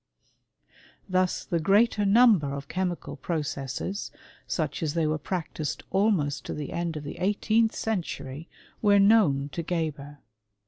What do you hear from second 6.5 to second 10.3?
the end of the eighteendl century, were known to Geber.